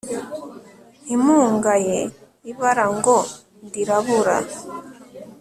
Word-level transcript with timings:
ntimungaye 1.03 1.97
ibara 2.51 2.85
ngo 2.97 3.17
ndirabura 3.65 4.37